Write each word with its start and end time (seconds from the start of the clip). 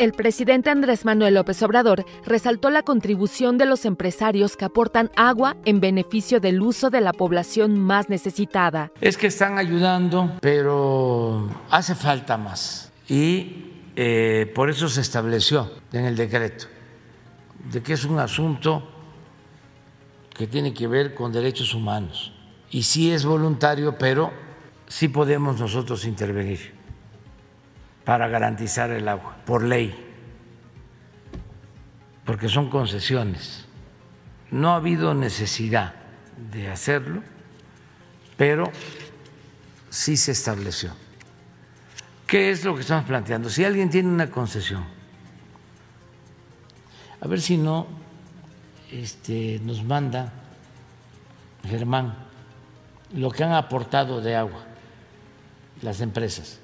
El 0.00 0.14
presidente 0.14 0.70
Andrés 0.70 1.04
Manuel 1.04 1.34
López 1.34 1.62
Obrador 1.62 2.06
resaltó 2.24 2.70
la 2.70 2.82
contribución 2.82 3.58
de 3.58 3.66
los 3.66 3.84
empresarios 3.84 4.56
que 4.56 4.64
aportan 4.64 5.10
agua 5.14 5.58
en 5.66 5.78
beneficio 5.78 6.40
del 6.40 6.62
uso 6.62 6.88
de 6.88 7.02
la 7.02 7.12
población 7.12 7.78
más 7.78 8.08
necesitada. 8.08 8.90
Es 9.02 9.18
que 9.18 9.26
están 9.26 9.58
ayudando, 9.58 10.38
pero 10.40 11.50
hace 11.68 11.94
falta 11.94 12.38
más. 12.38 12.90
Y 13.10 13.72
eh, 13.94 14.50
por 14.54 14.70
eso 14.70 14.88
se 14.88 15.02
estableció 15.02 15.70
en 15.92 16.06
el 16.06 16.16
decreto 16.16 16.64
de 17.70 17.82
que 17.82 17.92
es 17.92 18.06
un 18.06 18.20
asunto 18.20 18.90
que 20.34 20.46
tiene 20.46 20.72
que 20.72 20.86
ver 20.86 21.12
con 21.14 21.30
derechos 21.30 21.74
humanos. 21.74 22.32
Y 22.70 22.84
sí 22.84 23.12
es 23.12 23.26
voluntario, 23.26 23.98
pero 23.98 24.32
sí 24.88 25.08
podemos 25.08 25.60
nosotros 25.60 26.06
intervenir 26.06 26.79
para 28.04 28.28
garantizar 28.28 28.90
el 28.90 29.08
agua, 29.08 29.36
por 29.44 29.62
ley, 29.62 29.94
porque 32.24 32.48
son 32.48 32.70
concesiones. 32.70 33.66
No 34.50 34.72
ha 34.72 34.76
habido 34.76 35.14
necesidad 35.14 35.94
de 36.52 36.68
hacerlo, 36.70 37.22
pero 38.36 38.70
sí 39.90 40.16
se 40.16 40.32
estableció. 40.32 40.92
¿Qué 42.26 42.50
es 42.50 42.64
lo 42.64 42.74
que 42.74 42.82
estamos 42.82 43.04
planteando? 43.04 43.50
Si 43.50 43.64
alguien 43.64 43.90
tiene 43.90 44.08
una 44.08 44.30
concesión, 44.30 44.84
a 47.20 47.28
ver 47.28 47.40
si 47.40 47.56
no 47.56 47.86
este, 48.90 49.60
nos 49.62 49.84
manda 49.84 50.32
Germán 51.68 52.14
lo 53.14 53.30
que 53.30 53.44
han 53.44 53.52
aportado 53.52 54.20
de 54.20 54.36
agua 54.36 54.64
las 55.82 56.00
empresas 56.00 56.60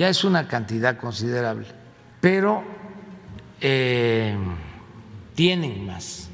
ya 0.00 0.08
es 0.08 0.24
una 0.24 0.48
cantidad 0.48 0.96
considerable, 0.96 1.66
pero 2.22 2.64
eh, 3.60 4.34
tienen 5.34 5.84
más. 5.84 6.30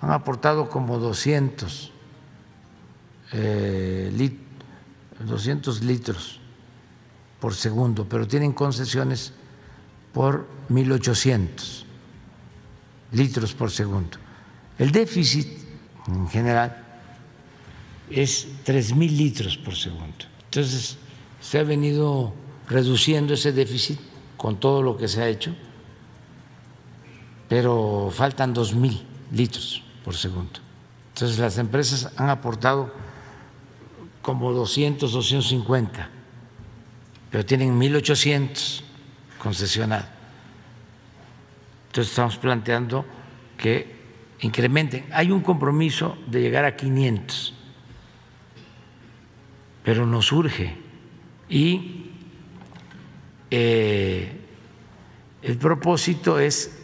Han 0.00 0.12
aportado 0.12 0.70
como 0.70 0.98
200, 0.98 1.90
200 3.32 3.32
eh, 5.80 5.84
litros 5.84 6.38
por 7.40 7.56
segundo, 7.56 8.08
pero 8.08 8.28
tienen 8.28 8.52
concesiones 8.52 9.32
por 10.12 10.46
1.800 10.68 11.82
litros 13.10 13.52
por 13.52 13.72
segundo. 13.72 14.16
El 14.78 14.92
déficit 14.92 15.48
en 16.06 16.28
general 16.28 16.84
es 18.08 18.46
3.000 18.64 19.10
litros 19.10 19.58
por 19.58 19.74
segundo. 19.74 20.37
Entonces, 20.48 20.96
se 21.40 21.58
ha 21.58 21.62
venido 21.62 22.32
reduciendo 22.68 23.34
ese 23.34 23.52
déficit 23.52 23.98
con 24.36 24.58
todo 24.58 24.82
lo 24.82 24.96
que 24.96 25.08
se 25.08 25.22
ha 25.22 25.28
hecho, 25.28 25.54
pero 27.48 28.10
faltan 28.12 28.54
dos 28.54 28.74
mil 28.74 29.02
litros 29.30 29.82
por 30.04 30.16
segundo. 30.16 30.60
Entonces, 31.12 31.38
las 31.38 31.58
empresas 31.58 32.12
han 32.16 32.30
aportado 32.30 32.92
como 34.22 34.52
200, 34.52 35.12
250, 35.12 36.08
pero 37.30 37.44
tienen 37.44 37.78
1.800 37.78 38.80
concesionados. 39.38 40.08
Entonces, 41.88 42.10
estamos 42.10 42.36
planteando 42.38 43.04
que 43.58 43.96
incrementen. 44.40 45.06
Hay 45.12 45.30
un 45.30 45.40
compromiso 45.40 46.16
de 46.26 46.40
llegar 46.40 46.64
a 46.64 46.74
500 46.76 47.57
pero 49.88 50.04
nos 50.04 50.32
urge. 50.32 50.76
Y 51.48 52.10
eh, 53.50 54.38
el 55.40 55.56
propósito 55.56 56.38
es 56.38 56.78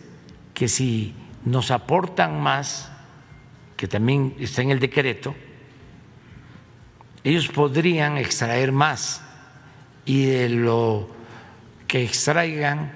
que 0.54 0.68
si 0.68 1.14
nos 1.44 1.70
aportan 1.70 2.40
más, 2.40 2.90
que 3.76 3.88
también 3.88 4.34
está 4.38 4.62
en 4.62 4.70
el 4.70 4.80
decreto, 4.80 5.34
ellos 7.22 7.48
podrían 7.48 8.16
extraer 8.16 8.72
más 8.72 9.20
y 10.06 10.24
de 10.24 10.48
lo 10.48 11.10
que 11.86 12.04
extraigan 12.04 12.90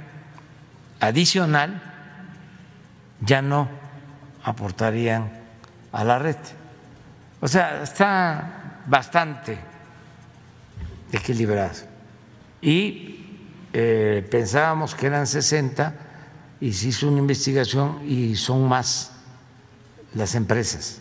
adicional 1.01 1.83
ya 3.21 3.43
no 3.43 3.69
aportarían 4.43 5.31
a 5.93 6.03
la 6.03 6.19
red. 6.19 6.39
O 7.43 7.47
sea, 7.47 7.83
está 7.83 8.81
bastante 8.87 9.68
equilibrado. 11.13 11.77
Y 12.61 13.27
eh, 13.73 14.27
pensábamos 14.31 14.95
que 14.95 15.07
eran 15.07 15.27
60 15.27 15.95
y 16.61 16.73
se 16.73 16.89
hizo 16.89 17.09
una 17.09 17.19
investigación 17.19 18.01
y 18.07 18.37
son 18.37 18.69
más 18.69 19.13
las 20.15 20.35
empresas. 20.35 21.01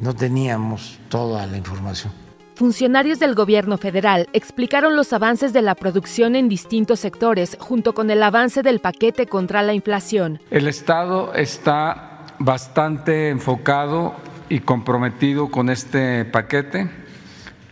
No 0.00 0.14
teníamos 0.14 0.98
toda 1.08 1.46
la 1.46 1.56
información. 1.56 2.12
Funcionarios 2.56 3.18
del 3.18 3.34
gobierno 3.34 3.78
federal 3.78 4.28
explicaron 4.32 4.94
los 4.94 5.12
avances 5.12 5.52
de 5.52 5.62
la 5.62 5.74
producción 5.74 6.36
en 6.36 6.48
distintos 6.48 7.00
sectores 7.00 7.56
junto 7.58 7.94
con 7.94 8.10
el 8.10 8.22
avance 8.22 8.62
del 8.62 8.80
paquete 8.80 9.26
contra 9.26 9.62
la 9.62 9.74
inflación. 9.74 10.40
El 10.50 10.68
Estado 10.68 11.34
está 11.34 12.26
bastante 12.38 13.30
enfocado 13.30 14.14
y 14.48 14.60
comprometido 14.60 15.50
con 15.50 15.68
este 15.68 16.24
paquete 16.26 17.03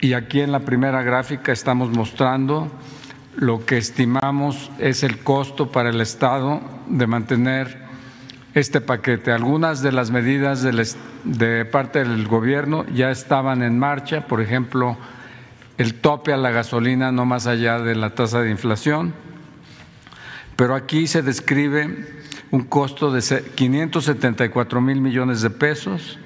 y 0.03 0.15
aquí 0.15 0.41
en 0.41 0.51
la 0.51 0.61
primera 0.61 1.05
gráfica 1.05 1.53
estamos 1.53 1.91
mostrando 1.91 2.69
lo 3.37 3.65
que 3.65 3.79
estimamos 3.79 4.69
es 4.81 5.05
el 5.05 5.21
costo 5.21 5.71
para 5.71 5.91
el 5.91 6.01
Estado 6.01 6.61
de 6.89 7.07
mantener 7.07 7.79
este 8.53 8.81
paquete. 8.81 9.31
Algunas 9.31 9.81
de 9.81 9.93
las 9.93 10.11
medidas 10.11 10.67
de 11.23 11.65
parte 11.67 12.01
del 12.01 12.27
gobierno 12.27 12.85
ya 12.93 13.13
estaban 13.13 13.63
en 13.63 13.79
marcha, 13.79 14.27
por 14.27 14.41
ejemplo, 14.41 14.99
el 15.79 15.95
tope 15.95 16.33
a 16.33 16.37
la 16.37 16.51
gasolina 16.51 17.13
no 17.13 17.25
más 17.25 17.47
allá 17.47 17.79
de 17.79 17.95
la 17.95 18.11
tasa 18.11 18.43
de 18.43 18.51
inflación, 18.51 19.15
pero 20.57 20.75
aquí 20.75 21.07
se 21.07 21.23
describe 21.23 22.09
un 22.51 22.65
costo 22.65 23.13
de 23.13 23.23
574 23.55 24.81
mil 24.81 25.01
millones 25.01 25.43
de 25.43 25.51
pesos 25.51 26.19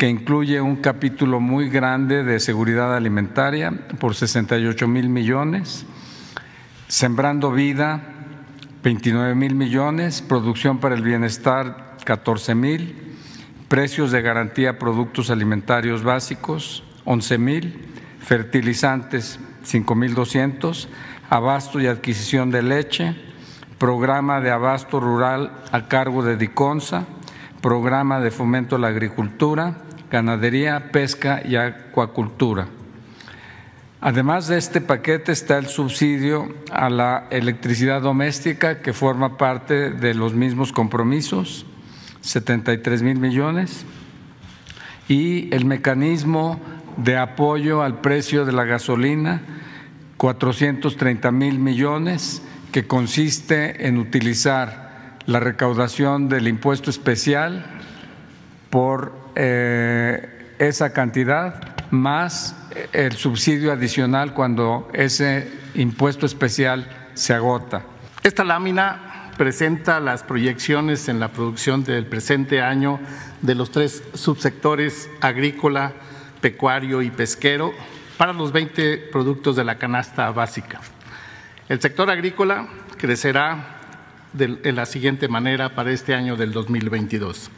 que 0.00 0.08
incluye 0.08 0.62
un 0.62 0.76
capítulo 0.76 1.40
muy 1.40 1.68
grande 1.68 2.24
de 2.24 2.40
seguridad 2.40 2.96
alimentaria 2.96 3.70
por 3.98 4.14
68 4.14 4.88
mil 4.88 5.10
millones, 5.10 5.84
Sembrando 6.88 7.52
Vida 7.52 8.00
29 8.82 9.34
mil 9.34 9.54
millones, 9.54 10.22
Producción 10.22 10.78
para 10.78 10.94
el 10.94 11.02
Bienestar 11.02 11.98
14 12.02 12.54
mil, 12.54 13.14
Precios 13.68 14.10
de 14.10 14.22
Garantía 14.22 14.78
Productos 14.78 15.28
Alimentarios 15.28 16.02
Básicos 16.02 16.82
11 17.04 17.36
mil, 17.36 17.88
Fertilizantes 18.20 19.38
5 19.64 19.94
mil 19.94 20.14
200, 20.14 20.88
Abasto 21.28 21.78
y 21.78 21.88
Adquisición 21.88 22.50
de 22.50 22.62
Leche, 22.62 23.16
Programa 23.76 24.40
de 24.40 24.50
Abasto 24.50 24.98
Rural 24.98 25.52
a 25.72 25.88
cargo 25.88 26.24
de 26.24 26.38
DICONSA, 26.38 27.04
Programa 27.60 28.20
de 28.20 28.30
Fomento 28.30 28.76
a 28.76 28.78
la 28.78 28.88
Agricultura, 28.88 29.76
ganadería, 30.10 30.90
pesca 30.90 31.42
y 31.44 31.56
acuacultura. 31.56 32.68
Además 34.02 34.48
de 34.48 34.56
este 34.56 34.80
paquete 34.80 35.30
está 35.30 35.58
el 35.58 35.66
subsidio 35.66 36.54
a 36.72 36.88
la 36.88 37.26
electricidad 37.30 38.00
doméstica 38.00 38.80
que 38.80 38.94
forma 38.94 39.36
parte 39.36 39.90
de 39.90 40.14
los 40.14 40.32
mismos 40.32 40.72
compromisos, 40.72 41.66
73 42.22 43.02
mil 43.02 43.18
millones, 43.18 43.84
y 45.06 45.54
el 45.54 45.66
mecanismo 45.66 46.58
de 46.96 47.18
apoyo 47.18 47.82
al 47.82 48.00
precio 48.00 48.46
de 48.46 48.52
la 48.52 48.64
gasolina, 48.64 49.42
430 50.16 51.30
mil 51.30 51.58
millones, 51.58 52.42
que 52.72 52.86
consiste 52.86 53.86
en 53.86 53.98
utilizar 53.98 55.18
la 55.26 55.40
recaudación 55.40 56.28
del 56.28 56.48
impuesto 56.48 56.88
especial 56.88 57.66
por 58.70 59.19
eh, 59.34 60.54
esa 60.58 60.92
cantidad 60.92 61.76
más 61.90 62.56
el 62.92 63.12
subsidio 63.12 63.72
adicional 63.72 64.34
cuando 64.34 64.88
ese 64.92 65.50
impuesto 65.74 66.26
especial 66.26 66.88
se 67.14 67.34
agota. 67.34 67.82
Esta 68.22 68.44
lámina 68.44 69.32
presenta 69.36 70.00
las 70.00 70.22
proyecciones 70.22 71.08
en 71.08 71.18
la 71.18 71.28
producción 71.28 71.82
del 71.82 72.06
presente 72.06 72.60
año 72.60 73.00
de 73.40 73.54
los 73.54 73.70
tres 73.70 74.02
subsectores 74.14 75.08
agrícola, 75.20 75.92
pecuario 76.40 77.00
y 77.02 77.10
pesquero 77.10 77.72
para 78.18 78.34
los 78.34 78.52
20 78.52 79.08
productos 79.10 79.56
de 79.56 79.64
la 79.64 79.78
canasta 79.78 80.30
básica. 80.30 80.80
El 81.70 81.80
sector 81.80 82.10
agrícola 82.10 82.68
crecerá 82.98 83.78
de, 84.32 84.72
la 84.72 84.86
siguiente 84.86 85.28
manera 85.28 85.74
para 85.74 85.90
este 85.90 86.14
año 86.14 86.36
del 86.36 86.52
2022. 86.52 87.50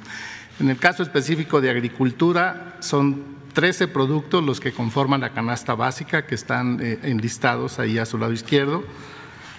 En 0.60 0.68
el 0.68 0.78
caso 0.78 1.02
específico 1.02 1.60
de 1.60 1.70
agricultura, 1.70 2.76
son 2.80 3.32
13 3.52 3.88
productos 3.88 4.44
los 4.44 4.60
que 4.60 4.72
conforman 4.72 5.20
la 5.20 5.32
canasta 5.32 5.74
básica 5.74 6.26
que 6.26 6.34
están 6.34 6.78
eh, 6.80 6.98
enlistados 7.02 7.78
ahí 7.78 7.98
a 7.98 8.06
su 8.06 8.18
lado 8.18 8.32
izquierdo. 8.32 8.84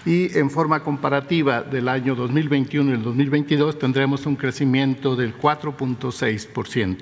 Y 0.06 0.36
en 0.36 0.50
forma 0.50 0.80
comparativa 0.80 1.62
del 1.62 1.88
año 1.88 2.14
2021 2.14 2.90
y 2.90 2.94
el 2.94 3.02
2022 3.02 3.78
tendremos 3.78 4.26
un 4.26 4.36
crecimiento 4.36 5.16
del 5.16 5.36
4.6%. 5.38 6.98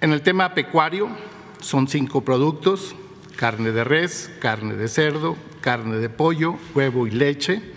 En 0.00 0.12
el 0.12 0.22
tema 0.22 0.52
pecuario 0.52 1.08
son 1.60 1.88
cinco 1.88 2.24
productos, 2.24 2.94
carne 3.36 3.70
de 3.70 3.84
res, 3.84 4.30
carne 4.40 4.74
de 4.74 4.88
cerdo, 4.88 5.36
carne 5.60 5.96
de 5.96 6.08
pollo, 6.08 6.56
huevo 6.74 7.06
y 7.06 7.10
leche. 7.10 7.73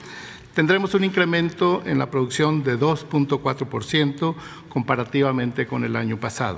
Tendremos 0.57 0.95
un 0.95 1.03
incremento 1.03 1.83
en 1.85 1.99
la 1.99 2.09
producción 2.09 2.63
de 2.63 2.79
2.4% 2.79 4.33
comparativamente 4.69 5.67
con 5.67 5.83
el 5.83 5.95
año 5.95 6.17
pasado. 6.17 6.57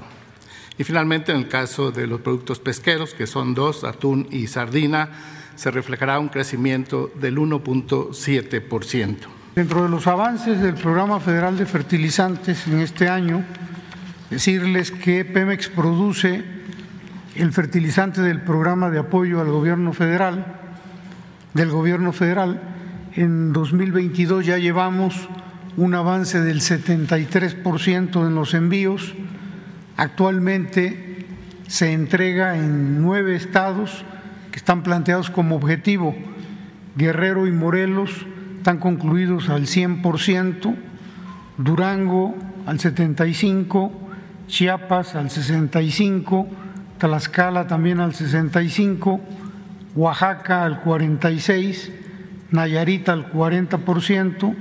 Y 0.78 0.86
finalmente, 0.86 1.34
en 1.34 1.40
el 1.40 1.50
caso 1.50 1.92
de 1.92 2.08
los 2.08 2.22
productos 2.22 2.62
pesqueros, 2.62 3.14
que 3.14 3.28
son 3.28 3.54
dos, 3.54 3.84
atún 3.84 4.26
y 4.32 4.48
sardina, 4.48 5.10
se 5.56 5.70
reflejará 5.70 6.18
un 6.18 6.30
crecimiento 6.30 7.12
del 7.20 7.40
1.7%. 7.40 9.18
Dentro 9.56 9.84
de 9.84 9.90
los 9.90 10.08
avances 10.08 10.62
del 10.62 10.76
Programa 10.76 11.20
Federal 11.20 11.58
de 11.58 11.66
Fertilizantes 11.66 12.68
en 12.68 12.80
este 12.80 13.10
año, 13.10 13.44
decirles 14.30 14.92
que 14.92 15.26
Pemex 15.26 15.68
produce 15.68 16.46
el 17.36 17.52
fertilizante 17.52 18.22
del 18.22 18.44
programa 18.44 18.90
de 18.90 19.00
apoyo 19.00 19.42
al 19.42 19.52
gobierno 19.52 19.92
federal, 19.92 20.58
del 21.54 21.70
gobierno 21.70 22.14
federal. 22.14 22.78
En 23.16 23.54
2022 23.54 24.46
ya 24.46 24.60
llevamos 24.60 25.28
un 25.78 25.96
avance 25.96 26.42
del 26.42 26.62
73% 26.62 28.28
en 28.28 28.36
los 28.36 28.54
envíos. 28.54 29.16
Actualmente 29.98 31.26
se 31.68 31.94
entrega 31.94 32.56
en 32.56 33.02
nueve 33.02 33.36
estados 33.36 34.06
que 34.52 34.58
están 34.58 34.84
planteados 34.84 35.32
como 35.32 35.56
objetivo. 35.56 36.16
Guerrero 36.96 37.48
y 37.48 37.52
Morelos 37.52 38.28
están 38.58 38.78
concluidos 38.78 39.50
al 39.50 39.64
100%, 39.64 40.76
Durango 41.58 42.36
al 42.68 42.78
75%, 42.78 43.92
Chiapas 44.48 45.16
al 45.16 45.30
65%, 45.30 46.48
Tlaxcala 47.00 47.66
también 47.66 48.02
al 48.02 48.14
65%, 48.14 49.20
Oaxaca 49.96 50.64
al 50.64 50.84
46%, 50.84 52.09
Nayarit 52.52 53.08
al 53.10 53.32
40%, 53.32 54.56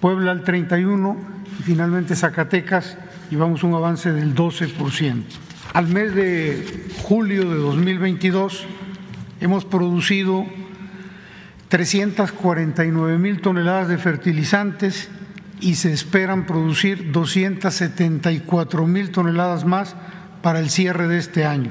Puebla 0.00 0.32
al 0.32 0.44
31% 0.44 1.16
y 1.58 1.62
finalmente 1.62 2.16
Zacatecas 2.16 2.96
llevamos 3.30 3.62
un 3.62 3.74
avance 3.74 4.12
del 4.12 4.34
12%. 4.34 5.22
Al 5.72 5.86
mes 5.86 6.14
de 6.14 6.88
julio 7.04 7.48
de 7.48 7.56
2022 7.56 8.66
hemos 9.40 9.64
producido 9.64 10.46
349 11.68 13.18
mil 13.18 13.40
toneladas 13.40 13.88
de 13.88 13.98
fertilizantes 13.98 15.08
y 15.60 15.76
se 15.76 15.92
esperan 15.92 16.46
producir 16.46 17.12
274 17.12 18.86
mil 18.86 19.10
toneladas 19.10 19.64
más 19.64 19.94
para 20.42 20.58
el 20.58 20.70
cierre 20.70 21.06
de 21.06 21.18
este 21.18 21.44
año. 21.44 21.70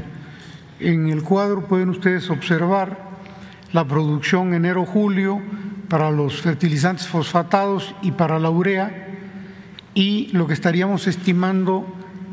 En 0.79 1.09
el 1.09 1.23
cuadro 1.23 1.67
pueden 1.67 1.89
ustedes 1.89 2.29
observar 2.29 3.08
la 3.73 3.85
producción 3.85 4.53
enero-julio 4.53 5.41
para 5.87 6.11
los 6.11 6.41
fertilizantes 6.41 7.07
fosfatados 7.07 7.95
y 8.01 8.11
para 8.11 8.39
la 8.39 8.49
urea 8.49 9.07
y 9.93 10.29
lo 10.33 10.47
que 10.47 10.53
estaríamos 10.53 11.07
estimando 11.07 11.85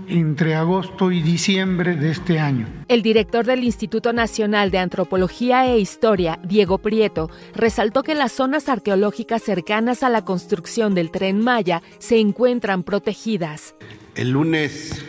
entre 0.09 0.55
agosto 0.55 1.11
y 1.11 1.23
diciembre 1.23 1.97
de 1.97 2.11
este 2.11 2.39
año. 2.39 2.69
El 2.89 3.03
director 3.03 3.45
del 3.45 3.65
Instituto 3.65 4.13
Nacional 4.13 4.71
de 4.71 4.79
Antropología 4.79 5.67
e 5.67 5.79
Historia, 5.79 6.39
Diego 6.45 6.79
Prieto, 6.79 7.31
resaltó 7.55 8.03
que 8.03 8.15
las 8.15 8.33
zonas 8.33 8.69
arqueológicas 8.69 9.43
cercanas 9.43 10.03
a 10.03 10.09
la 10.09 10.25
construcción 10.25 10.95
del 10.95 11.11
tren 11.11 11.41
Maya 11.41 11.83
se 11.99 12.19
encuentran 12.19 12.83
protegidas. 12.83 13.75
El 14.15 14.31
lunes 14.31 15.05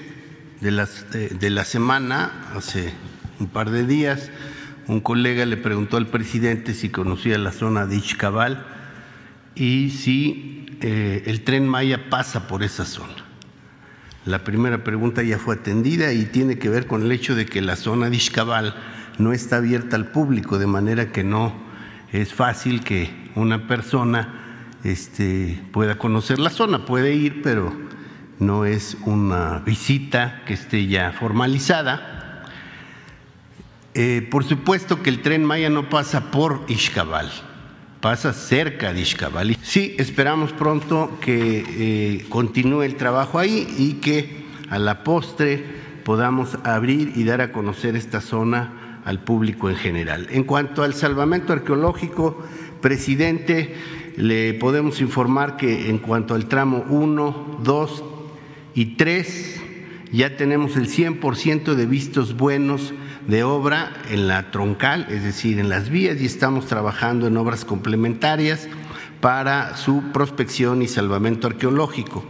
de, 0.62 0.72
las, 0.72 1.06
de, 1.12 1.50
la 1.50 1.64
semana, 1.64 2.50
hace 2.56 2.92
un 3.40 3.48
par 3.48 3.70
de 3.70 3.86
días, 3.86 4.32
un 4.88 5.02
colega 5.02 5.46
le 5.46 5.58
preguntó 5.58 5.98
al 5.98 6.08
presidente 6.08 6.74
si 6.74 6.90
conocía 6.90 7.38
la 7.38 7.52
zona 7.52 7.86
de 7.86 7.98
Ixcabal 7.98 8.66
y 9.56 9.90
si 9.90 10.66
eh, 10.82 11.24
el 11.26 11.44
tren 11.44 11.68
Maya 11.68 12.10
pasa 12.10 12.48
por 12.48 12.64
esa 12.64 12.86
zona. 12.86 13.14
La 14.26 14.44
primera 14.44 14.84
pregunta 14.84 15.24
ya 15.24 15.40
fue 15.40 15.56
atendida 15.56 16.14
y 16.14 16.26
tiene 16.26 16.58
que 16.58 16.70
ver 16.70 16.88
con 16.88 17.02
el 17.04 17.12
hecho 17.12 17.36
de 17.36 17.46
que 17.46 17.62
la 17.62 17.76
zona 17.76 18.10
de 18.10 18.16
Ixcabal 18.16 18.76
no 19.18 19.34
está 19.34 19.58
abierta 19.58 19.96
al 19.96 20.08
público, 20.12 20.58
de 20.58 20.68
manera 20.68 21.12
que 21.12 21.24
no 21.24 21.54
es 22.12 22.34
fácil 22.34 22.84
que 22.84 23.10
una 23.36 23.68
persona 23.68 24.74
este, 24.84 25.62
pueda 25.72 25.98
conocer 25.98 26.40
la 26.40 26.50
zona. 26.50 26.86
Puede 26.86 27.14
ir, 27.14 27.42
pero 27.42 27.74
no 28.40 28.66
es 28.66 28.98
una 29.06 29.60
visita 29.60 30.44
que 30.46 30.54
esté 30.54 30.88
ya 30.88 31.12
formalizada. 31.12 32.17
Eh, 34.00 34.28
por 34.30 34.44
supuesto 34.44 35.02
que 35.02 35.10
el 35.10 35.24
tren 35.24 35.44
Maya 35.44 35.72
no 35.72 35.90
pasa 35.90 36.30
por 36.30 36.64
Ixcabal 36.68 37.32
pasa 38.00 38.32
cerca 38.32 38.94
de 38.94 39.02
Ixcabal. 39.02 39.58
Sí, 39.62 39.96
esperamos 39.98 40.54
pronto 40.54 41.18
que 41.20 41.66
eh, 41.68 42.26
continúe 42.30 42.84
el 42.84 42.96
trabajo 42.96 43.40
ahí 43.40 43.68
y 43.78 43.94
que 43.96 44.46
a 44.70 44.78
la 44.80 45.04
postre 45.04 45.64
podamos 46.04 46.58
abrir 46.64 47.14
y 47.16 47.24
dar 47.24 47.42
a 47.42 47.52
conocer 47.52 47.96
esta 47.96 48.22
zona 48.22 49.02
al 49.04 49.24
público 49.24 49.70
en 49.70 49.76
general. 49.76 50.28
En 50.30 50.44
cuanto 50.44 50.84
al 50.84 50.94
salvamento 50.94 51.54
arqueológico, 51.54 52.42
presidente, 52.82 53.76
le 54.16 54.54
podemos 54.54 55.02
informar 55.02 55.58
que 55.58 55.90
en 55.90 55.98
cuanto 55.98 56.36
al 56.36 56.48
tramo 56.48 56.86
1, 56.90 57.62
2 57.64 58.04
y 58.76 58.96
3, 58.96 59.62
ya 60.12 60.38
tenemos 60.38 60.78
el 60.78 60.88
100% 60.88 61.74
de 61.74 61.86
vistos 61.86 62.38
buenos 62.38 62.94
de 63.28 63.44
obra 63.44 63.92
en 64.10 64.28
la 64.28 64.52
troncal, 64.52 65.06
es 65.10 65.24
decir, 65.24 65.60
en 65.60 65.70
las 65.70 65.90
vías, 65.90 66.20
y 66.20 66.26
estamos 66.26 66.66
trabajando 66.66 67.28
en 67.28 67.38
obras 67.38 67.66
complementarias 67.66 68.68
para 69.22 69.76
su 69.76 70.12
prospección 70.14 70.82
y 70.82 70.88
salvamento 70.88 71.48
arqueológico. 71.48 72.24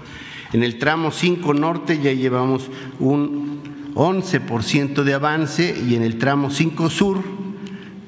En 0.53 0.63
el 0.63 0.79
tramo 0.79 1.11
5 1.11 1.53
norte 1.53 1.99
ya 2.01 2.13
llevamos 2.13 2.69
un 2.99 3.61
11% 3.93 5.03
de 5.03 5.13
avance 5.13 5.75
y 5.87 5.95
en 5.95 6.03
el 6.03 6.17
tramo 6.17 6.49
5 6.49 6.89
sur 6.89 7.36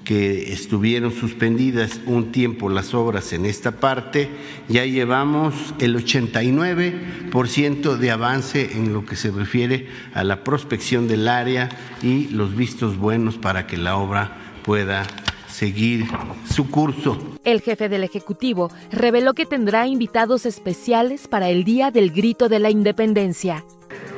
que 0.09 0.51
estuvieron 0.51 1.11
suspendidas 1.11 1.99
un 2.07 2.31
tiempo 2.31 2.67
las 2.67 2.95
obras 2.95 3.31
en 3.31 3.45
esta 3.45 3.73
parte, 3.73 4.27
ya 4.67 4.83
llevamos 4.83 5.53
el 5.77 5.95
89% 5.95 7.95
de 7.95 8.09
avance 8.09 8.75
en 8.75 8.91
lo 8.91 9.05
que 9.05 9.15
se 9.15 9.29
refiere 9.29 9.87
a 10.15 10.23
la 10.23 10.43
prospección 10.43 11.07
del 11.07 11.27
área 11.27 11.69
y 12.01 12.27
los 12.29 12.55
vistos 12.55 12.97
buenos 12.97 13.37
para 13.37 13.67
que 13.67 13.77
la 13.77 13.97
obra 13.97 14.35
pueda 14.65 15.05
seguir 15.47 16.07
su 16.51 16.71
curso. 16.71 17.37
El 17.43 17.61
jefe 17.61 17.87
del 17.87 18.03
Ejecutivo 18.03 18.71
reveló 18.91 19.35
que 19.35 19.45
tendrá 19.45 19.85
invitados 19.85 20.47
especiales 20.47 21.27
para 21.27 21.49
el 21.49 21.63
Día 21.63 21.91
del 21.91 22.09
Grito 22.09 22.49
de 22.49 22.57
la 22.57 22.71
Independencia. 22.71 23.63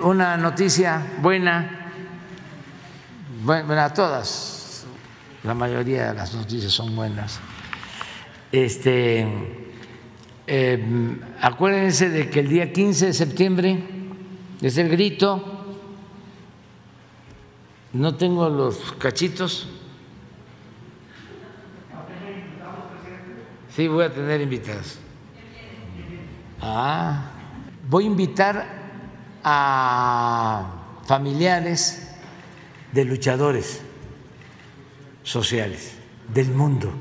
Una 0.01 0.37
noticia 0.37 1.05
buena, 1.21 1.91
bueno, 3.43 3.73
a 3.73 3.93
todas 3.93 4.60
la 5.43 5.53
mayoría 5.53 6.09
de 6.09 6.13
las 6.15 6.33
noticias 6.33 6.71
son 6.71 6.95
buenas. 6.95 7.39
Este, 8.51 9.25
em, 10.45 11.19
acuérdense 11.41 12.09
de 12.09 12.29
que 12.29 12.41
el 12.41 12.49
día 12.49 12.71
15 12.71 13.07
de 13.07 13.13
septiembre 13.13 13.83
es 14.61 14.77
el 14.77 14.89
grito. 14.89 15.43
No 17.93 18.15
tengo 18.15 18.49
los 18.49 18.93
cachitos. 18.93 19.67
Sí, 23.75 23.87
voy 23.87 24.05
a 24.05 24.13
tener 24.13 24.41
invitados. 24.41 24.99
Ah, 26.59 27.31
voy 27.89 28.03
a 28.03 28.07
invitar 28.07 28.81
a 29.43 30.67
familiares 31.05 32.15
de 32.91 33.05
luchadores 33.05 33.81
sociales 35.23 35.93
del 36.33 36.51
mundo. 36.51 36.91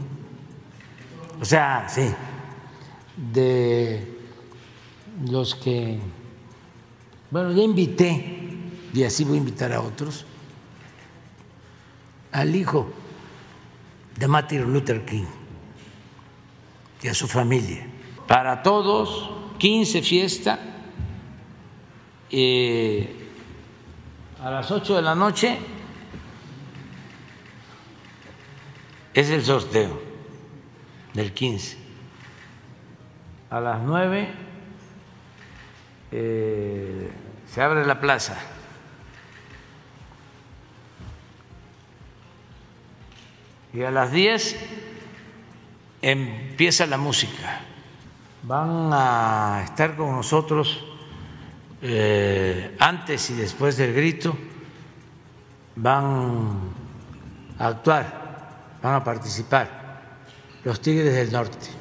O 1.40 1.44
sea, 1.44 1.88
sí, 1.88 2.10
de 3.32 4.18
los 5.28 5.54
que, 5.54 5.98
bueno, 7.30 7.52
ya 7.52 7.62
invité, 7.62 8.38
y 8.92 9.04
así 9.04 9.24
voy 9.24 9.36
a 9.36 9.38
invitar 9.38 9.72
a 9.72 9.80
otros, 9.80 10.26
al 12.32 12.54
hijo 12.54 12.90
de 14.16 14.28
Martin 14.28 14.62
Luther 14.72 15.04
King 15.04 15.24
y 17.02 17.08
a 17.08 17.14
su 17.14 17.26
familia. 17.26 17.86
Para 18.26 18.62
todos, 18.62 19.30
15 19.58 20.02
fiesta, 20.02 20.58
eh, 22.30 23.16
a 24.42 24.50
las 24.50 24.70
8 24.70 24.96
de 24.96 25.02
la 25.02 25.14
noche 25.14 25.58
es 29.14 29.30
el 29.30 29.44
sorteo 29.44 30.00
del 31.14 31.32
15. 31.32 31.76
A 33.50 33.60
las 33.60 33.80
9 33.82 34.28
eh, 36.12 37.10
se 37.46 37.62
abre 37.62 37.84
la 37.84 38.00
plaza. 38.00 38.36
Y 43.72 43.82
a 43.82 43.90
las 43.90 44.10
10 44.12 44.56
empieza 46.02 46.86
la 46.86 46.96
música. 46.96 47.60
Van 48.42 48.90
a 48.92 49.62
estar 49.64 49.96
con 49.96 50.12
nosotros 50.12 50.84
eh, 51.82 52.76
antes 52.78 53.30
y 53.30 53.34
después 53.34 53.76
del 53.76 53.94
grito, 53.94 54.36
van 55.76 56.58
a 57.58 57.68
actuar, 57.68 58.19
van 58.82 58.94
a 58.94 59.04
participar 59.04 59.80
los 60.64 60.80
Tigres 60.80 61.14
del 61.14 61.32
Norte. 61.32 61.80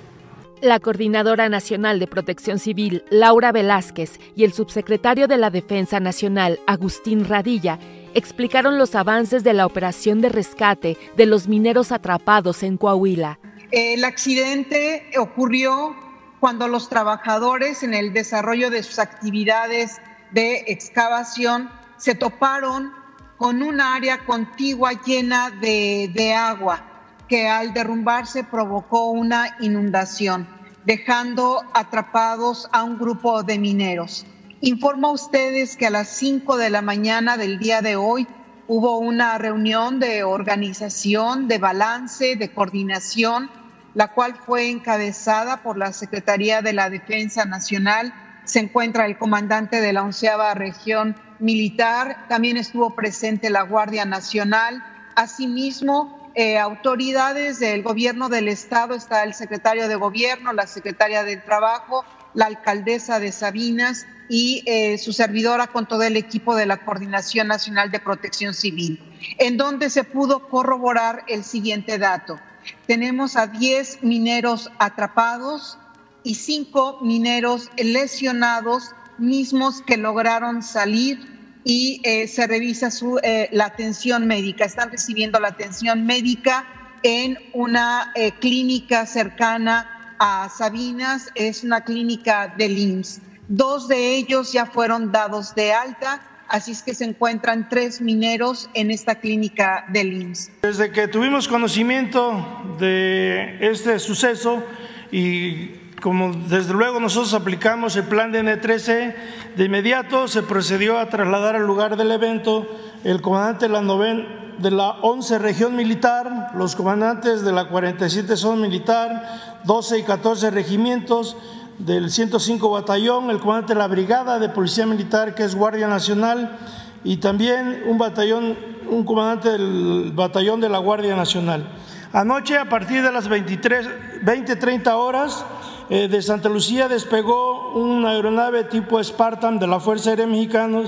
La 0.62 0.80
Coordinadora 0.80 1.48
Nacional 1.48 2.00
de 2.00 2.08
Protección 2.08 2.60
Civil, 2.60 3.06
Laura 3.10 3.54
Velázquez, 3.54 4.20
y 4.36 4.44
el 4.44 4.52
subsecretario 4.52 5.28
de 5.28 5.38
la 5.38 5.50
Defensa 5.50 6.02
Nacional, 6.02 6.60
Agustín 6.68 7.26
Radilla, 7.26 7.80
explicaron 8.14 8.78
los 8.78 8.94
avances 8.96 9.44
de 9.46 9.54
la 9.54 9.66
operación 9.66 10.20
de 10.20 10.28
rescate 10.28 10.98
de 11.16 11.26
los 11.26 11.48
mineros 11.48 11.94
atrapados 11.94 12.64
en 12.64 12.76
Coahuila. 12.76 13.40
El 13.72 14.04
accidente 14.04 15.10
ocurrió 15.18 15.96
cuando 16.42 16.68
los 16.68 16.90
trabajadores 16.90 17.84
en 17.84 17.94
el 17.94 18.12
desarrollo 18.12 18.70
de 18.70 18.84
sus 18.84 19.00
actividades 19.00 20.02
de 20.32 20.66
excavación 20.68 21.70
se 21.98 22.16
toparon 22.16 22.92
con 23.38 23.62
un 23.62 23.80
área 23.80 24.26
contigua 24.26 24.92
llena 25.06 25.52
de, 25.52 26.12
de 26.14 26.34
agua 26.34 26.89
que 27.30 27.48
al 27.48 27.74
derrumbarse 27.74 28.44
provocó 28.44 29.12
una 29.12 29.56
inundación, 29.60 30.48
dejando 30.86 31.64
atrapados 31.74 32.68
a 32.72 32.84
un 32.84 32.98
grupo 32.98 33.44
de 33.44 33.60
mineros. 33.60 34.26
Informo 34.62 35.10
a 35.10 35.12
ustedes 35.12 35.78
que 35.78 35.86
a 35.86 35.92
las 35.92 36.10
5 36.10 36.58
de 36.58 36.72
la 36.72 36.82
mañana 36.82 37.38
del 37.38 37.60
día 37.60 37.82
de 37.82 37.96
hoy 37.96 38.28
hubo 38.68 38.98
una 38.98 39.38
reunión 39.38 40.00
de 40.00 40.24
organización, 40.24 41.48
de 41.48 41.60
balance, 41.60 42.36
de 42.36 42.52
coordinación, 42.52 43.50
la 43.94 44.10
cual 44.10 44.36
fue 44.36 44.70
encabezada 44.70 45.64
por 45.64 45.78
la 45.78 45.94
Secretaría 45.94 46.62
de 46.62 46.74
la 46.74 46.90
Defensa 46.90 47.46
Nacional. 47.46 48.14
Se 48.44 48.60
encuentra 48.60 49.06
el 49.06 49.18
comandante 49.18 49.82
de 49.82 49.94
la 49.94 50.04
onceava 50.04 50.54
región 50.56 51.16
militar, 51.40 52.26
también 52.28 52.58
estuvo 52.58 52.96
presente 52.96 53.50
la 53.50 53.62
Guardia 53.62 54.06
Nacional, 54.06 54.84
asimismo 55.16 56.19
eh, 56.36 56.58
autoridades 56.58 57.60
del 57.60 57.84
gobierno 57.84 58.30
del 58.30 58.48
estado, 58.48 58.96
está 58.96 59.24
el 59.24 59.34
secretario 59.34 59.88
de 59.88 59.96
gobierno, 59.96 60.54
la 60.54 60.68
secretaria 60.68 61.24
del 61.24 61.44
trabajo, 61.44 62.06
la 62.34 62.46
alcaldesa 62.46 63.20
de 63.20 63.32
Sabinas 63.32 64.06
y 64.30 64.64
eh, 64.68 64.98
su 64.98 65.12
servidora 65.12 65.68
con 65.68 65.88
todo 65.88 66.04
el 66.04 66.16
equipo 66.16 66.56
de 66.56 66.66
la 66.66 66.78
Coordinación 66.78 67.48
Nacional 67.48 67.90
de 67.90 68.00
Protección 68.00 68.54
Civil, 68.54 69.02
en 69.40 69.58
donde 69.58 69.90
se 69.90 70.04
pudo 70.04 70.48
corroborar 70.48 71.24
el 71.28 71.44
siguiente 71.44 71.98
dato. 71.98 72.40
Tenemos 72.86 73.36
a 73.36 73.48
10 73.48 74.04
mineros 74.04 74.70
atrapados 74.78 75.80
y 76.24 76.36
5 76.36 77.00
mineros 77.02 77.72
lesionados, 77.78 78.94
mismos 79.18 79.82
que 79.82 79.98
lograron 79.98 80.62
salir 80.62 81.39
y 81.70 82.02
eh, 82.04 82.28
se 82.28 82.48
revisa 82.48 82.90
su, 82.90 83.20
eh, 83.22 83.48
la 83.52 83.66
atención 83.66 84.26
médica. 84.26 84.66
Están 84.66 84.90
recibiendo 84.90 85.40
la 85.40 85.50
atención 85.50 86.04
médica 86.04 86.66
en 87.04 87.38
una 87.54 88.12
clínica 88.40 89.06
cercana 89.06 90.16
a 90.18 90.50
Sabinas, 90.50 91.30
es 91.36 91.64
una 91.64 91.82
clínica 91.82 92.56
del 92.58 92.76
IMSS. 92.76 93.22
Dos 93.48 93.88
de 93.88 94.16
ellos 94.16 94.52
ya 94.52 94.66
fueron 94.66 95.12
dados 95.12 95.54
de 95.54 95.72
alta, 95.72 96.22
así 96.48 96.72
es 96.72 96.82
que 96.82 96.96
se 96.96 97.06
encuentran 97.06 97.70
tres 97.70 98.02
mineros 98.02 98.68
en 98.74 98.90
esta 98.90 99.16
clínica 99.16 99.86
del 99.90 100.12
IMSS. 100.22 100.52
Desde 100.64 100.92
que 100.92 101.08
tuvimos 101.08 101.48
conocimiento 101.48 102.76
de 102.80 103.60
este 103.62 104.00
suceso 104.00 104.66
y 105.12 105.79
como 106.02 106.32
desde 106.34 106.74
luego 106.74 107.00
nosotros 107.00 107.34
aplicamos 107.34 107.96
el 107.96 108.04
plan 108.06 108.32
de 108.32 108.44
N13, 108.44 109.16
de 109.56 109.66
inmediato 109.66 110.28
se 110.28 110.44
procedió 110.44 110.98
a 110.98 111.10
trasladar 111.10 111.56
al 111.56 111.66
lugar 111.66 111.98
del 111.98 112.12
evento 112.12 112.68
el 113.04 113.22
comandante 113.22 113.68
de 113.68 113.74
la, 113.74 113.82
noven, 113.82 114.28
de 114.60 114.72
la 114.72 114.92
11 115.02 115.40
región 115.40 115.76
militar, 115.76 116.52
los 116.56 116.76
comandantes 116.76 117.44
de 117.44 117.52
la 117.52 117.68
47 117.68 118.36
zona 118.38 118.62
militar, 118.62 119.62
12 119.64 120.00
y 120.00 120.04
14 120.04 120.52
regimientos, 120.52 121.36
del 121.80 122.12
105 122.12 122.70
Batallón, 122.70 123.30
el 123.30 123.40
comandante 123.40 123.74
de 123.74 123.80
la 123.80 123.88
Brigada 123.88 124.38
de 124.38 124.50
Policía 124.50 124.86
Militar, 124.86 125.34
que 125.34 125.44
es 125.44 125.56
Guardia 125.56 125.88
Nacional, 125.88 126.58
y 127.04 127.18
también 127.18 127.84
un 127.88 127.98
batallón, 127.98 128.58
un 128.90 129.06
comandante 129.06 129.50
del 129.50 130.12
batallón 130.14 130.60
de 130.60 130.68
la 130.68 130.78
Guardia 130.80 131.16
Nacional. 131.16 131.70
Anoche, 132.12 132.58
a 132.58 132.68
partir 132.68 133.02
de 133.02 133.12
las 133.12 133.30
23, 133.30 133.88
20, 134.24 134.56
30 134.58 134.98
horas, 134.98 135.46
eh, 135.92 136.08
de 136.08 136.22
Santa 136.22 136.50
Lucía 136.50 136.88
despegó 136.88 137.74
una 137.74 138.12
aeronave 138.12 138.64
tipo 138.64 139.04
Spartan 139.04 139.58
de 139.58 139.66
la 139.66 139.80
Fuerza 139.80 140.12
Aérea 140.12 140.28
Mexicana, 140.28 140.84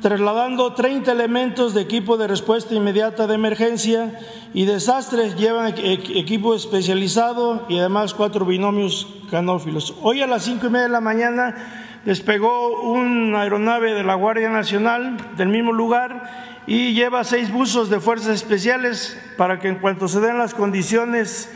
trasladando 0.00 0.74
30 0.74 1.10
elementos 1.10 1.74
de 1.74 1.80
equipo 1.80 2.16
de 2.16 2.28
respuesta 2.28 2.72
inmediata 2.72 3.26
de 3.26 3.34
emergencia 3.34 4.16
y 4.52 4.64
desastres. 4.64 5.34
Llevan 5.34 5.74
equipo 5.76 6.54
especializado 6.54 7.66
y 7.68 7.78
además 7.80 8.14
cuatro 8.14 8.46
binomios 8.46 9.08
canófilos. 9.28 9.92
Hoy 10.02 10.22
a 10.22 10.28
las 10.28 10.44
cinco 10.44 10.68
y 10.68 10.70
media 10.70 10.84
de 10.84 10.92
la 10.92 11.00
mañana 11.00 11.56
despegó 12.04 12.80
una 12.80 13.40
aeronave 13.40 13.92
de 13.92 14.04
la 14.04 14.14
Guardia 14.14 14.50
Nacional 14.50 15.16
del 15.36 15.48
mismo 15.48 15.72
lugar 15.72 16.62
y 16.68 16.94
lleva 16.94 17.24
seis 17.24 17.52
buzos 17.52 17.90
de 17.90 17.98
fuerzas 17.98 18.36
especiales 18.36 19.20
para 19.36 19.58
que 19.58 19.66
en 19.66 19.80
cuanto 19.80 20.06
se 20.06 20.20
den 20.20 20.38
las 20.38 20.54
condiciones 20.54 21.50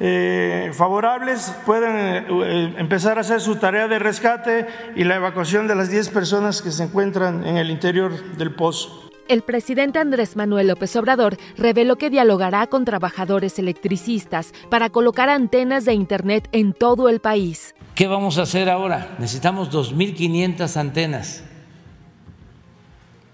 eh, 0.00 0.72
favorables 0.74 1.54
pueden 1.64 1.94
eh, 1.96 2.74
empezar 2.78 3.18
a 3.18 3.20
hacer 3.20 3.40
su 3.40 3.56
tarea 3.56 3.86
de 3.86 3.98
rescate 3.98 4.66
y 4.96 5.04
la 5.04 5.16
evacuación 5.16 5.68
de 5.68 5.74
las 5.74 5.90
10 5.90 6.08
personas 6.10 6.62
que 6.62 6.72
se 6.72 6.84
encuentran 6.84 7.46
en 7.46 7.56
el 7.56 7.70
interior 7.70 8.12
del 8.36 8.54
pozo. 8.54 9.10
El 9.26 9.42
presidente 9.42 9.98
Andrés 9.98 10.36
Manuel 10.36 10.68
López 10.68 10.94
Obrador 10.96 11.38
reveló 11.56 11.96
que 11.96 12.10
dialogará 12.10 12.66
con 12.66 12.84
trabajadores 12.84 13.58
electricistas 13.58 14.52
para 14.68 14.90
colocar 14.90 15.30
antenas 15.30 15.86
de 15.86 15.94
Internet 15.94 16.48
en 16.52 16.74
todo 16.74 17.08
el 17.08 17.20
país. 17.20 17.74
¿Qué 17.94 18.06
vamos 18.06 18.36
a 18.36 18.42
hacer 18.42 18.68
ahora? 18.68 19.16
Necesitamos 19.18 19.70
2.500 19.70 20.76
antenas. 20.76 21.42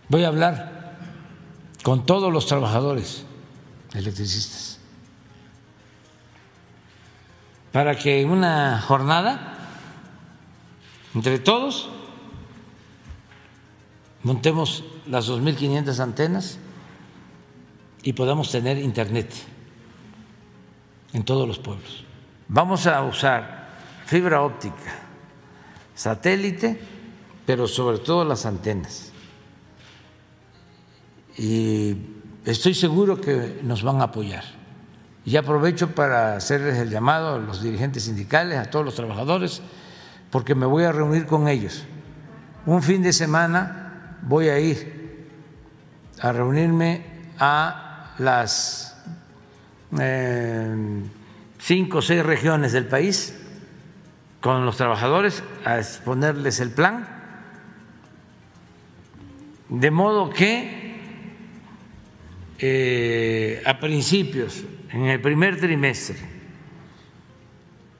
Voy 0.09 0.23
a 0.23 0.29
hablar 0.29 0.97
con 1.83 2.07
todos 2.07 2.33
los 2.33 2.47
trabajadores 2.47 3.25
electricistas 3.95 4.80
para 7.73 7.97
que 7.97 8.21
en 8.21 8.31
una 8.31 8.81
jornada, 8.81 9.59
entre 11.15 11.39
todos, 11.39 11.89
montemos 14.23 14.85
las 15.07 15.29
2.500 15.29 15.99
antenas 16.01 16.59
y 18.03 18.13
podamos 18.13 18.51
tener 18.51 18.79
internet 18.79 19.33
en 21.13 21.25
todos 21.25 21.47
los 21.47 21.59
pueblos. 21.59 22.05
Vamos 22.49 22.87
a 22.87 23.03
usar 23.03 23.69
fibra 24.07 24.43
óptica, 24.43 25.03
satélite, 25.95 26.81
pero 27.47 27.69
sobre 27.69 27.99
todo 27.99 28.25
las 28.25 28.47
antenas. 28.47 29.13
Y 31.37 31.97
estoy 32.45 32.75
seguro 32.75 33.21
que 33.21 33.61
nos 33.63 33.83
van 33.83 34.01
a 34.01 34.05
apoyar. 34.05 34.60
Y 35.25 35.37
aprovecho 35.37 35.95
para 35.95 36.37
hacerles 36.37 36.79
el 36.79 36.91
llamado 36.91 37.35
a 37.35 37.39
los 37.39 37.63
dirigentes 37.63 38.05
sindicales, 38.05 38.59
a 38.59 38.65
todos 38.65 38.85
los 38.85 38.95
trabajadores, 38.95 39.63
porque 40.31 40.55
me 40.55 40.67
voy 40.67 40.85
a 40.85 40.93
reunir 40.93 41.27
con 41.27 41.49
ellos. 41.49 41.85
Un 42.67 42.83
fin 42.83 43.03
de 43.03 43.13
semana 43.13 44.17
voy 44.23 44.49
a 44.49 44.59
ir 44.59 45.29
a 46.21 46.33
reunirme 46.33 47.05
a 47.39 48.15
las 48.19 48.97
eh, 49.99 51.03
cinco 51.59 51.99
o 51.99 52.03
seis 52.03 52.25
regiones 52.25 52.73
del 52.73 52.87
país 52.87 53.37
con 54.41 54.65
los 54.65 54.77
trabajadores 54.77 55.43
a 55.65 55.79
exponerles 55.79 56.61
el 56.61 56.71
plan, 56.71 57.07
de 59.69 59.91
modo 59.91 60.31
que 60.31 60.81
eh, 62.59 63.63
a 63.65 63.79
principios 63.79 64.65
en 64.93 65.05
el 65.05 65.21
primer 65.21 65.59
trimestre 65.59 66.19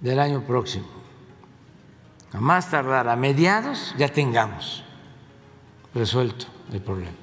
del 0.01 0.19
año 0.19 0.45
próximo, 0.47 0.89
a 2.33 2.41
más 2.41 2.71
tardar 2.71 3.09
a 3.09 3.17
mediados, 3.17 3.95
ya 3.99 4.09
tengamos 4.09 4.85
resuelto 5.95 6.47
el 6.73 6.81
problema. 6.81 7.17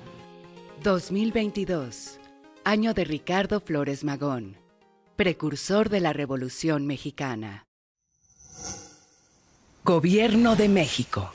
2022, 0.84 2.20
año 2.64 2.94
de 2.94 3.04
Ricardo 3.04 3.60
Flores 3.60 4.04
Magón, 4.04 4.58
precursor 5.16 5.90
de 5.90 6.02
la 6.02 6.14
Revolución 6.14 6.86
Mexicana. 6.86 7.66
Gobierno 9.84 10.56
de 10.56 10.70
México. 10.70 11.32